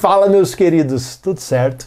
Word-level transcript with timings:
Fala, 0.00 0.30
meus 0.30 0.54
queridos, 0.54 1.16
tudo 1.16 1.40
certo? 1.40 1.86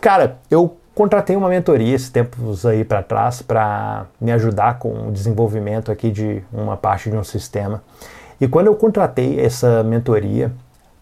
Cara, 0.00 0.38
eu 0.50 0.78
contratei 0.94 1.36
uma 1.36 1.50
mentoria 1.50 1.94
esses 1.94 2.08
tempos 2.08 2.64
aí 2.64 2.82
para 2.82 3.02
trás 3.02 3.42
para 3.42 4.06
me 4.18 4.32
ajudar 4.32 4.78
com 4.78 5.08
o 5.08 5.12
desenvolvimento 5.12 5.92
aqui 5.92 6.10
de 6.10 6.42
uma 6.50 6.78
parte 6.78 7.10
de 7.10 7.16
um 7.18 7.22
sistema. 7.22 7.82
E 8.40 8.48
quando 8.48 8.68
eu 8.68 8.74
contratei 8.74 9.38
essa 9.38 9.84
mentoria, 9.84 10.50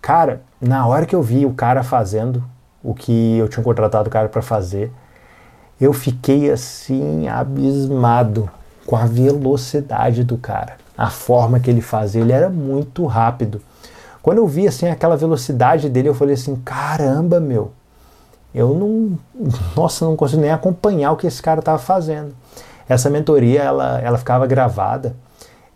cara, 0.02 0.40
na 0.60 0.84
hora 0.88 1.06
que 1.06 1.14
eu 1.14 1.22
vi 1.22 1.46
o 1.46 1.52
cara 1.52 1.84
fazendo 1.84 2.42
o 2.82 2.94
que 2.94 3.38
eu 3.38 3.48
tinha 3.48 3.62
contratado 3.62 4.08
o 4.08 4.12
cara 4.12 4.28
para 4.28 4.42
fazer, 4.42 4.90
eu 5.80 5.92
fiquei 5.92 6.50
assim 6.50 7.28
abismado 7.28 8.50
com 8.84 8.96
a 8.96 9.06
velocidade 9.06 10.24
do 10.24 10.36
cara, 10.36 10.78
a 10.96 11.10
forma 11.10 11.60
que 11.60 11.70
ele 11.70 11.80
fazia, 11.80 12.22
ele 12.22 12.32
era 12.32 12.50
muito 12.50 13.06
rápido. 13.06 13.62
Quando 14.28 14.40
eu 14.40 14.46
vi 14.46 14.68
assim 14.68 14.86
aquela 14.86 15.16
velocidade 15.16 15.88
dele, 15.88 16.10
eu 16.10 16.14
falei 16.14 16.34
assim: 16.34 16.54
caramba, 16.56 17.40
meu, 17.40 17.72
eu 18.54 18.74
não, 18.74 19.18
nossa, 19.74 20.04
não 20.04 20.14
consigo 20.16 20.42
nem 20.42 20.50
acompanhar 20.50 21.12
o 21.12 21.16
que 21.16 21.26
esse 21.26 21.40
cara 21.40 21.60
estava 21.60 21.78
fazendo. 21.78 22.34
Essa 22.86 23.08
mentoria, 23.08 23.62
ela, 23.62 23.98
ela 24.00 24.18
ficava 24.18 24.46
gravada 24.46 25.16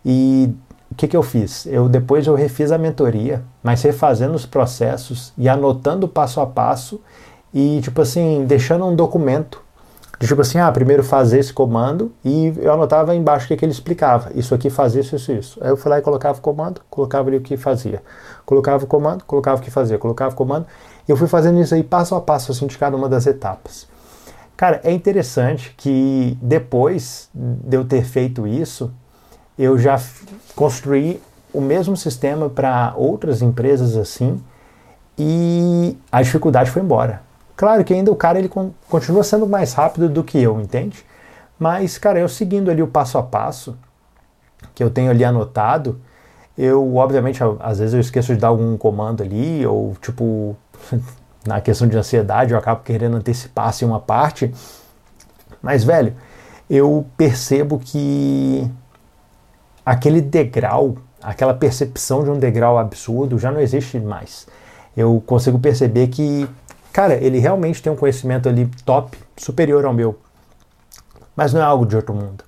e 0.05 0.53
o 0.91 0.93
que, 0.93 1.07
que 1.07 1.17
eu 1.17 1.23
fiz? 1.23 1.65
Eu 1.65 1.89
depois 1.89 2.27
eu 2.27 2.35
refiz 2.35 2.71
a 2.71 2.77
mentoria, 2.77 3.41
mas 3.63 3.81
refazendo 3.81 4.35
os 4.35 4.45
processos 4.45 5.33
e 5.35 5.49
anotando 5.49 6.07
passo 6.07 6.39
a 6.39 6.45
passo 6.45 7.01
e 7.51 7.81
tipo 7.81 8.03
assim 8.03 8.45
deixando 8.45 8.85
um 8.85 8.95
documento 8.95 9.62
tipo 10.27 10.41
assim, 10.41 10.59
ah, 10.59 10.71
primeiro 10.71 11.03
fazer 11.03 11.39
esse 11.39 11.51
comando 11.51 12.11
e 12.23 12.53
eu 12.57 12.73
anotava 12.73 13.15
embaixo 13.15 13.45
o 13.45 13.47
que, 13.47 13.57
que 13.57 13.65
ele 13.65 13.71
explicava. 13.71 14.31
Isso 14.35 14.53
aqui 14.53 14.69
fazia 14.69 15.01
isso, 15.01 15.15
isso, 15.15 15.31
isso. 15.31 15.59
Aí 15.61 15.69
eu 15.69 15.77
fui 15.77 15.89
lá 15.89 15.99
e 15.99 16.01
colocava 16.01 16.37
o 16.37 16.41
comando, 16.41 16.81
colocava 16.89 17.29
ali 17.29 17.37
o 17.37 17.41
que 17.41 17.57
fazia. 17.57 18.01
Colocava 18.45 18.83
o 18.83 18.87
comando, 18.87 19.23
colocava 19.23 19.59
o 19.59 19.63
que 19.63 19.71
fazia, 19.71 19.97
colocava 19.97 20.33
o 20.33 20.37
comando. 20.37 20.65
E 21.07 21.11
eu 21.11 21.17
fui 21.17 21.27
fazendo 21.27 21.59
isso 21.59 21.73
aí 21.73 21.83
passo 21.83 22.15
a 22.15 22.21
passo, 22.21 22.51
assim, 22.51 22.67
de 22.67 22.77
cada 22.77 22.95
uma 22.95 23.09
das 23.09 23.25
etapas. 23.25 23.87
Cara, 24.55 24.79
é 24.83 24.91
interessante 24.91 25.73
que 25.75 26.37
depois 26.41 27.29
de 27.33 27.75
eu 27.75 27.83
ter 27.83 28.03
feito 28.03 28.45
isso, 28.47 28.91
eu 29.57 29.77
já 29.77 29.99
construí 30.55 31.21
o 31.53 31.61
mesmo 31.61 31.95
sistema 31.95 32.49
para 32.49 32.93
outras 32.95 33.41
empresas 33.41 33.95
assim 33.95 34.41
e 35.17 35.97
a 36.11 36.21
dificuldade 36.21 36.71
foi 36.71 36.81
embora. 36.81 37.21
Claro 37.55 37.83
que 37.83 37.93
ainda 37.93 38.11
o 38.11 38.15
cara 38.15 38.39
ele 38.39 38.49
continua 38.89 39.23
sendo 39.23 39.47
mais 39.47 39.73
rápido 39.73 40.09
do 40.09 40.23
que 40.23 40.41
eu, 40.41 40.59
entende? 40.59 41.05
Mas, 41.59 41.97
cara, 41.97 42.19
eu 42.19 42.27
seguindo 42.27 42.71
ali 42.71 42.81
o 42.81 42.87
passo 42.87 43.17
a 43.17 43.23
passo 43.23 43.77
que 44.73 44.83
eu 44.83 44.89
tenho 44.89 45.11
ali 45.11 45.23
anotado, 45.23 45.99
eu, 46.57 46.95
obviamente, 46.95 47.39
às 47.59 47.79
vezes 47.79 47.93
eu 47.93 47.99
esqueço 47.99 48.33
de 48.33 48.39
dar 48.39 48.49
algum 48.49 48.77
comando 48.77 49.23
ali, 49.23 49.65
ou 49.65 49.95
tipo, 50.01 50.55
na 51.45 51.59
questão 51.61 51.87
de 51.87 51.97
ansiedade, 51.97 52.53
eu 52.53 52.59
acabo 52.59 52.81
querendo 52.83 53.17
antecipar 53.17 53.69
assim, 53.69 53.85
uma 53.85 53.99
parte. 53.99 54.53
Mas, 55.61 55.83
velho, 55.83 56.15
eu 56.69 57.05
percebo 57.17 57.79
que 57.79 58.69
aquele 59.85 60.21
degrau, 60.21 60.95
aquela 61.21 61.53
percepção 61.53 62.23
de 62.23 62.29
um 62.29 62.39
degrau 62.39 62.77
absurdo 62.77 63.39
já 63.39 63.51
não 63.51 63.59
existe 63.59 63.99
mais. 63.99 64.47
Eu 64.95 65.23
consigo 65.25 65.57
perceber 65.57 66.07
que 66.07 66.47
Cara, 66.93 67.15
ele 67.15 67.39
realmente 67.39 67.81
tem 67.81 67.91
um 67.91 67.95
conhecimento 67.95 68.47
ali 68.47 68.69
top, 68.85 69.17
superior 69.35 69.83
ao 69.83 69.91
meu. 69.91 70.15
Mas 71.35 71.51
não 71.51 71.59
é 71.59 71.63
algo 71.63 71.87
de 71.87 71.95
outro 71.95 72.13
mundo. 72.13 72.43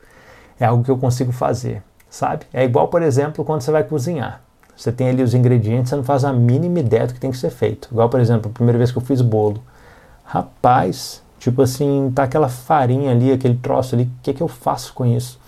É 0.60 0.66
algo 0.66 0.84
que 0.84 0.92
eu 0.92 0.98
consigo 1.00 1.32
fazer, 1.32 1.82
sabe? 2.12 2.46
É 2.54 2.64
igual, 2.64 2.88
por 2.88 3.02
exemplo, 3.02 3.44
quando 3.44 3.62
você 3.62 3.72
vai 3.72 3.84
cozinhar. 3.84 4.42
Você 4.78 4.92
tem 4.92 5.10
ali 5.10 5.24
os 5.24 5.34
ingredientes, 5.34 5.90
você 5.90 5.96
não 5.96 6.04
faz 6.04 6.24
a 6.24 6.32
mínima 6.32 6.80
ideia 6.80 7.08
do 7.08 7.14
que 7.16 7.20
tem 7.20 7.32
que 7.32 7.38
ser 7.38 7.50
feito. 7.50 7.90
Igual, 7.92 8.08
por 8.08 8.20
exemplo, 8.20 8.52
a 8.52 8.54
primeira 8.54 8.78
vez 8.78 8.92
que 8.92 8.98
eu 9.00 9.02
fiz 9.02 9.20
bolo. 9.20 9.64
Rapaz, 10.24 11.24
tipo 11.40 11.64
assim, 11.64 12.12
tá 12.14 12.24
aquela 12.24 12.48
farinha 12.48 13.12
ali, 13.12 13.32
aquele 13.32 13.58
troço 13.58 13.96
ali, 13.96 14.04
o 14.04 14.12
que, 14.22 14.32
que 14.32 14.44
eu 14.44 14.48
faço 14.48 14.94
com 14.94 15.08
isso? 15.08 15.40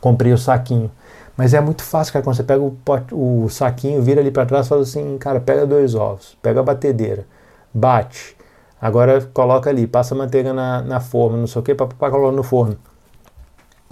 Comprei 0.00 0.32
o 0.32 0.38
saquinho. 0.38 0.90
Mas 1.36 1.52
é 1.52 1.60
muito 1.60 1.82
fácil, 1.82 2.14
cara, 2.14 2.24
quando 2.24 2.36
você 2.36 2.42
pega 2.42 2.62
o, 2.62 2.70
pot, 2.70 3.04
o 3.12 3.50
saquinho, 3.50 4.00
vira 4.00 4.22
ali 4.22 4.30
para 4.30 4.46
trás 4.46 4.64
e 4.64 4.68
fala 4.70 4.80
assim, 4.80 5.18
cara, 5.18 5.40
pega 5.40 5.66
dois 5.66 5.94
ovos, 5.94 6.38
pega 6.40 6.60
a 6.60 6.62
batedeira 6.62 7.26
bate. 7.72 8.36
Agora 8.80 9.20
coloca 9.32 9.70
ali, 9.70 9.86
passa 9.86 10.14
manteiga 10.14 10.52
na, 10.52 10.82
na 10.82 11.00
forma, 11.00 11.36
não 11.36 11.46
sei 11.46 11.60
o 11.60 11.64
que, 11.64 11.74
para 11.74 11.86
colocar 11.86 12.32
no 12.32 12.42
forno. 12.42 12.76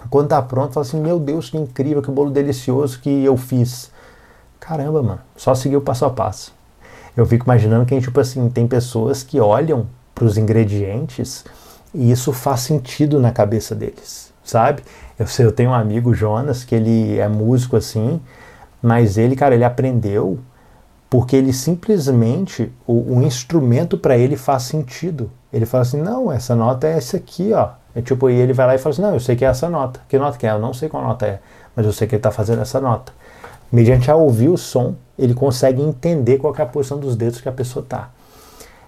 Quando 0.08 0.28
tá 0.28 0.40
pronto, 0.40 0.72
fala 0.72 0.86
assim: 0.86 1.00
Meu 1.00 1.18
Deus, 1.18 1.50
que 1.50 1.56
incrível, 1.56 2.02
que 2.02 2.10
bolo 2.10 2.30
delicioso 2.30 3.00
que 3.00 3.24
eu 3.24 3.36
fiz. 3.36 3.90
Caramba, 4.58 5.02
mano, 5.02 5.20
só 5.36 5.54
seguir 5.54 5.76
o 5.76 5.80
passo 5.80 6.04
a 6.04 6.10
passo. 6.10 6.54
Eu 7.16 7.26
fico 7.26 7.44
imaginando 7.44 7.84
que, 7.84 8.00
tipo 8.00 8.18
assim, 8.20 8.48
tem 8.48 8.66
pessoas 8.66 9.22
que 9.22 9.40
olham 9.40 9.86
para 10.14 10.24
os 10.24 10.36
ingredientes 10.36 11.44
e 11.94 12.10
isso 12.10 12.32
faz 12.32 12.60
sentido 12.60 13.18
na 13.18 13.32
cabeça 13.32 13.74
deles, 13.74 14.32
sabe? 14.44 14.82
Eu 15.18 15.26
sei, 15.26 15.44
eu 15.44 15.52
tenho 15.52 15.70
um 15.70 15.74
amigo, 15.74 16.14
Jonas, 16.14 16.62
que 16.64 16.74
ele 16.74 17.18
é 17.18 17.28
músico 17.28 17.76
assim, 17.76 18.20
mas 18.82 19.18
ele, 19.18 19.34
cara, 19.34 19.54
ele 19.54 19.64
aprendeu 19.64 20.38
porque 21.10 21.34
ele 21.34 21.52
simplesmente, 21.52 22.72
o, 22.86 23.16
o 23.16 23.22
instrumento 23.22 23.98
para 23.98 24.16
ele 24.16 24.36
faz 24.36 24.62
sentido. 24.62 25.28
Ele 25.52 25.66
fala 25.66 25.82
assim, 25.82 26.00
não, 26.00 26.30
essa 26.30 26.54
nota 26.54 26.86
é 26.86 26.96
essa 26.96 27.16
aqui, 27.16 27.52
ó. 27.52 27.70
É 27.92 28.00
tipo, 28.00 28.30
e 28.30 28.34
ele 28.34 28.52
vai 28.52 28.68
lá 28.68 28.74
e 28.76 28.78
fala 28.78 28.92
assim, 28.92 29.02
não, 29.02 29.14
eu 29.14 29.18
sei 29.18 29.34
que 29.34 29.44
é 29.44 29.48
essa 29.48 29.68
nota. 29.68 30.00
Que 30.08 30.16
nota 30.16 30.38
que 30.38 30.46
é? 30.46 30.52
Eu 30.52 30.60
não 30.60 30.72
sei 30.72 30.88
qual 30.88 31.02
nota 31.02 31.26
é, 31.26 31.40
mas 31.74 31.84
eu 31.84 31.92
sei 31.92 32.06
que 32.06 32.14
ele 32.14 32.20
está 32.20 32.30
fazendo 32.30 32.62
essa 32.62 32.80
nota. 32.80 33.12
Mediante 33.72 34.08
a 34.08 34.14
ouvir 34.14 34.48
o 34.48 34.56
som, 34.56 34.94
ele 35.18 35.34
consegue 35.34 35.82
entender 35.82 36.38
qual 36.38 36.54
é 36.56 36.62
a 36.62 36.66
posição 36.66 36.98
dos 36.98 37.16
dedos 37.16 37.40
que 37.40 37.48
a 37.48 37.52
pessoa 37.52 37.84
tá. 37.86 38.10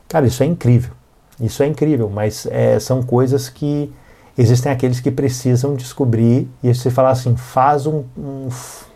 Cara, 0.08 0.24
isso 0.24 0.44
é 0.44 0.46
incrível. 0.46 0.92
Isso 1.40 1.60
é 1.64 1.66
incrível, 1.66 2.08
mas 2.08 2.46
é, 2.46 2.78
são 2.78 3.02
coisas 3.02 3.48
que 3.48 3.92
existem 4.38 4.70
aqueles 4.70 5.00
que 5.00 5.10
precisam 5.10 5.74
descobrir 5.74 6.48
e 6.62 6.72
você 6.72 6.88
falar 6.88 7.10
assim, 7.10 7.36
faz 7.36 7.84
um, 7.84 8.04
um 8.16 8.48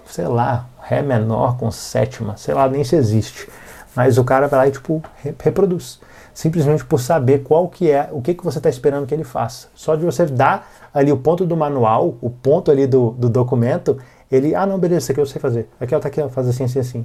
sei 0.06 0.28
lá, 0.28 0.66
Ré 0.88 1.02
menor 1.02 1.56
com 1.56 1.68
sétima, 1.70 2.36
sei 2.36 2.54
lá, 2.54 2.68
nem 2.68 2.84
se 2.84 2.94
existe. 2.94 3.48
Mas 3.94 4.18
o 4.18 4.24
cara 4.24 4.46
vai 4.46 4.60
lá 4.60 4.68
e 4.68 4.70
tipo, 4.70 5.02
reproduz. 5.38 5.98
Simplesmente 6.32 6.84
por 6.84 7.00
saber 7.00 7.42
qual 7.42 7.68
que 7.68 7.90
é, 7.90 8.08
o 8.12 8.22
que, 8.22 8.34
que 8.34 8.44
você 8.44 8.58
está 8.58 8.68
esperando 8.68 9.06
que 9.06 9.14
ele 9.14 9.24
faça. 9.24 9.68
Só 9.74 9.96
de 9.96 10.04
você 10.04 10.26
dar 10.26 10.70
ali 10.94 11.10
o 11.10 11.16
ponto 11.16 11.44
do 11.44 11.56
manual, 11.56 12.14
o 12.20 12.30
ponto 12.30 12.70
ali 12.70 12.86
do, 12.86 13.10
do 13.12 13.28
documento, 13.28 13.98
ele, 14.30 14.54
ah 14.54 14.64
não, 14.64 14.78
beleza, 14.78 14.98
isso 14.98 15.12
aqui 15.12 15.20
eu 15.20 15.26
sei 15.26 15.40
fazer. 15.40 15.68
Aqui, 15.80 15.94
ó, 15.94 15.98
tá 15.98 16.08
aqui, 16.08 16.20
ó, 16.20 16.28
faz 16.28 16.46
assim, 16.46 16.64
assim, 16.64 16.78
assim. 16.78 17.02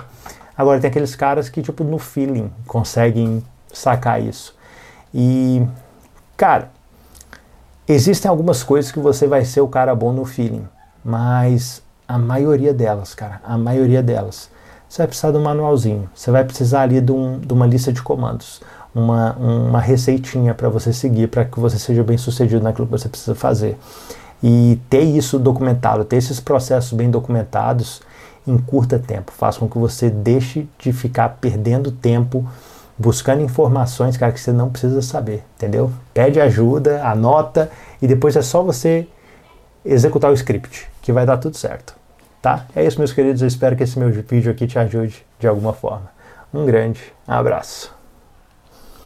Agora 0.55 0.79
tem 0.79 0.89
aqueles 0.89 1.15
caras 1.15 1.49
que, 1.49 1.61
tipo, 1.61 1.83
no 1.83 1.97
feeling 1.97 2.51
conseguem 2.67 3.43
sacar 3.73 4.21
isso. 4.21 4.55
E, 5.13 5.65
cara, 6.37 6.69
existem 7.87 8.29
algumas 8.29 8.61
coisas 8.61 8.91
que 8.91 8.99
você 8.99 9.27
vai 9.27 9.43
ser 9.43 9.61
o 9.61 9.67
cara 9.67 9.95
bom 9.95 10.11
no 10.11 10.25
feeling, 10.25 10.67
mas 11.03 11.81
a 12.11 12.17
maioria 12.17 12.73
delas, 12.73 13.15
cara, 13.15 13.39
a 13.43 13.57
maioria 13.57 14.03
delas. 14.03 14.49
Você 14.89 14.97
vai 14.97 15.07
precisar 15.07 15.31
de 15.31 15.37
um 15.37 15.41
manualzinho, 15.41 16.09
você 16.13 16.29
vai 16.29 16.43
precisar 16.43 16.81
ali 16.81 16.99
de, 16.99 17.11
um, 17.11 17.39
de 17.39 17.53
uma 17.53 17.65
lista 17.65 17.93
de 17.93 18.01
comandos, 18.01 18.61
uma, 18.93 19.31
uma 19.33 19.79
receitinha 19.79 20.53
para 20.53 20.67
você 20.67 20.91
seguir, 20.91 21.27
para 21.27 21.45
que 21.45 21.57
você 21.57 21.79
seja 21.79 22.03
bem 22.03 22.17
sucedido 22.17 22.61
naquilo 22.61 22.87
que 22.87 22.91
você 22.91 23.07
precisa 23.07 23.33
fazer. 23.33 23.77
E 24.43 24.77
ter 24.89 25.03
isso 25.03 25.39
documentado, 25.39 26.03
ter 26.03 26.17
esses 26.17 26.41
processos 26.41 26.91
bem 26.91 27.09
documentados 27.09 28.01
em 28.45 28.57
curta 28.57 28.99
tempo, 28.99 29.31
faz 29.31 29.57
com 29.57 29.69
que 29.69 29.77
você 29.77 30.09
deixe 30.09 30.67
de 30.77 30.91
ficar 30.91 31.37
perdendo 31.39 31.91
tempo 31.91 32.45
buscando 32.97 33.41
informações, 33.41 34.17
cara, 34.17 34.33
que 34.33 34.39
você 34.39 34.51
não 34.51 34.69
precisa 34.69 35.01
saber, 35.01 35.43
entendeu? 35.55 35.91
Pede 36.13 36.41
ajuda, 36.41 37.03
anota 37.07 37.71
e 38.01 38.07
depois 38.07 38.35
é 38.35 38.41
só 38.41 38.61
você 38.61 39.07
executar 39.85 40.29
o 40.29 40.33
script, 40.33 40.89
que 41.01 41.13
vai 41.13 41.25
dar 41.25 41.37
tudo 41.37 41.55
certo. 41.55 42.00
Tá? 42.41 42.65
É 42.75 42.83
isso, 42.83 42.97
meus 42.97 43.13
queridos. 43.13 43.41
Eu 43.41 43.47
espero 43.47 43.75
que 43.75 43.83
esse 43.83 43.99
meu 43.99 44.09
vídeo 44.09 44.51
aqui 44.51 44.65
te 44.65 44.79
ajude 44.79 45.25
de 45.39 45.47
alguma 45.47 45.73
forma. 45.73 46.09
Um 46.53 46.65
grande 46.65 47.01
abraço. 47.27 48.00